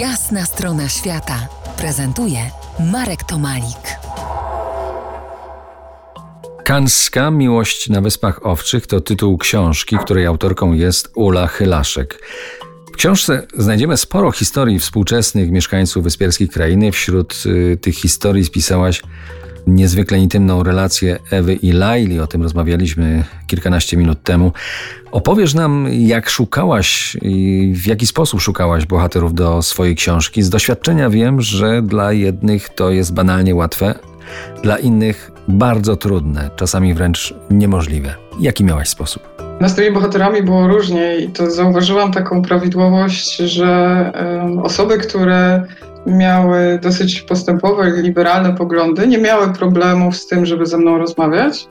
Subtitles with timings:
[0.00, 1.48] Jasna strona świata
[1.78, 2.38] prezentuje
[2.92, 3.98] Marek Tomalik.
[6.64, 12.22] Kanska Miłość na Wyspach Owczych to tytuł książki, której autorką jest Ula Chylaszek.
[12.92, 16.92] W książce znajdziemy sporo historii współczesnych mieszkańców wyspiarskiej krainy.
[16.92, 19.02] Wśród y, tych historii spisałaś
[19.66, 24.52] niezwykle intymną relację Ewy i Laili, o tym rozmawialiśmy kilkanaście minut temu.
[25.12, 30.42] Opowiesz nam, jak szukałaś i w jaki sposób szukałaś bohaterów do swojej książki.
[30.42, 33.94] Z doświadczenia wiem, że dla jednych to jest banalnie łatwe,
[34.62, 38.14] dla innych bardzo trudne, czasami wręcz niemożliwe.
[38.40, 39.36] Jaki miałaś sposób?
[39.60, 45.66] No z tymi bohaterami było różnie i to zauważyłam taką prawidłowość, że um, osoby, które
[46.06, 51.68] miały dosyć postępowe, liberalne poglądy, nie miały problemów z tym, żeby ze mną rozmawiać.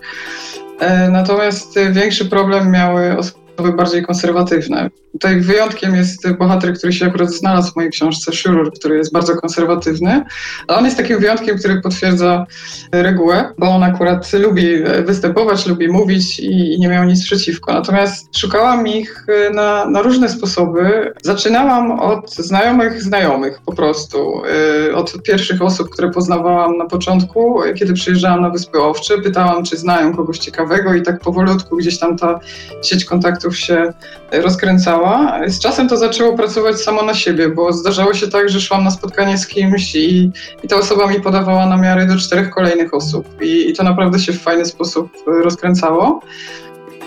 [0.80, 3.45] E, natomiast większy problem miały osoby
[3.77, 4.90] bardziej konserwatywne.
[5.12, 9.36] Tutaj wyjątkiem jest bohater, który się akurat znalazł w mojej książce, Schurur, który jest bardzo
[9.36, 10.23] konserwatywny,
[10.68, 12.46] ale on jest takim wyjątkiem, który potwierdza
[12.91, 17.74] regułę, bo on akurat lubi występować, lubi mówić i nie miał nic przeciwko.
[17.74, 21.13] Natomiast szukałam ich na, na różne sposoby.
[21.24, 24.41] Zaczynałam od znajomych znajomych po prostu,
[24.90, 29.18] y, od pierwszych osób, które poznawałam na początku, kiedy przyjeżdżałam na Wyspy Owcze.
[29.18, 32.40] Pytałam, czy znają kogoś ciekawego i tak powolutku gdzieś tam ta
[32.84, 33.93] sieć kontaktów się
[34.32, 35.40] rozkręcała.
[35.48, 38.91] Z czasem to zaczęło pracować samo na siebie, bo zdarzało się tak, że szłam na
[38.91, 40.32] spotkanie z kimś i,
[40.63, 43.41] i ta osoba mi podawała namiary do czterech kolejnych osób.
[43.41, 46.21] I, I to naprawdę się w fajny sposób rozkręcało.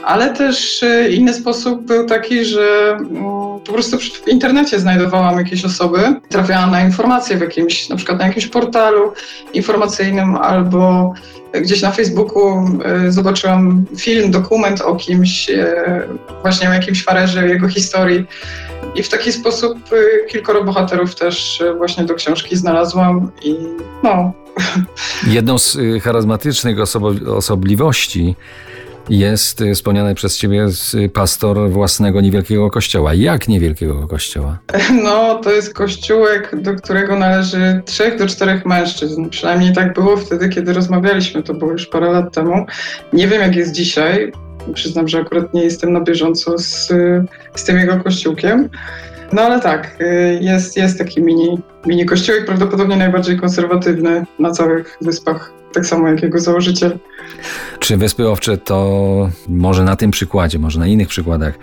[0.08, 5.64] Ale też e, inny sposób był taki, że mm, po prostu w internecie znajdowałam jakieś
[5.64, 9.12] osoby, trafiałam na informacje w jakimś, na przykład na jakimś portalu
[9.52, 11.14] informacyjnym albo
[11.52, 16.02] gdzieś na Facebooku e, zobaczyłam film, dokument o kimś, e,
[16.42, 18.26] właśnie o jakimś farerze, jego historii.
[18.94, 19.78] I w taki sposób
[20.28, 23.56] kilkoro bohaterów też właśnie do książki znalazłam i
[24.02, 24.32] no.
[25.26, 28.36] Jedną z charyzmatycznych osobo- osobliwości
[29.10, 30.66] jest y, wspomniany przez ciebie
[31.12, 33.14] pastor własnego niewielkiego kościoła.
[33.14, 34.58] Jak niewielkiego kościoła?
[35.04, 39.28] No, to jest kościółek, do którego należy trzech do czterech mężczyzn.
[39.28, 41.42] Przynajmniej tak było wtedy, kiedy rozmawialiśmy.
[41.42, 42.66] To było już parę lat temu.
[43.12, 44.32] Nie wiem, jak jest dzisiaj.
[44.74, 46.88] Przyznam, że akurat nie jestem na bieżąco z,
[47.54, 48.68] z tym jego kościółkiem.
[49.32, 54.98] No ale tak, y, jest, jest taki mini, mini kościółek, prawdopodobnie najbardziej konserwatywny na całych
[55.00, 56.98] wyspach, tak samo jak jego założyciel.
[57.78, 61.58] Czy Wyspy Owcze to może na tym przykładzie, może na innych przykładach,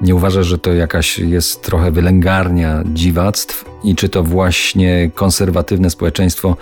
[0.00, 6.56] nie uważasz, że to jakaś jest trochę wylęgarnia dziwactw i czy to właśnie konserwatywne społeczeństwo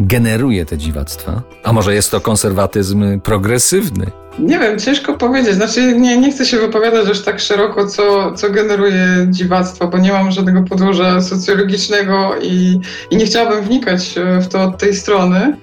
[0.00, 1.42] generuje te dziwactwa?
[1.64, 4.06] A może jest to konserwatyzm progresywny?
[4.38, 5.54] Nie wiem, ciężko powiedzieć.
[5.54, 10.12] Znaczy, nie, nie chcę się wypowiadać już tak szeroko, co, co generuje dziwactwo, bo nie
[10.12, 12.80] mam żadnego podłoża socjologicznego i,
[13.10, 15.56] i nie chciałabym wnikać w to od tej strony.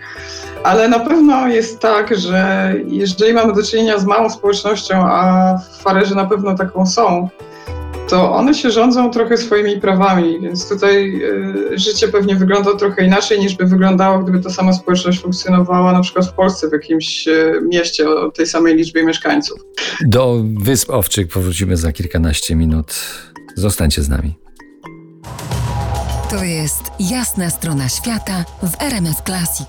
[0.63, 5.81] Ale na pewno jest tak, że jeżeli mamy do czynienia z małą społecznością, a w
[5.81, 7.29] Farerzy na pewno taką są,
[8.09, 11.21] to one się rządzą trochę swoimi prawami, więc tutaj
[11.73, 16.01] y, życie pewnie wygląda trochę inaczej niż by wyglądało, gdyby ta sama społeczność funkcjonowała na
[16.01, 19.59] przykład w Polsce, w jakimś y, mieście o tej samej liczbie mieszkańców.
[20.01, 22.95] Do Wysp Owczych powrócimy za kilkanaście minut.
[23.55, 24.35] Zostańcie z nami.
[26.29, 29.67] To jest jasna strona świata w RMS Classic.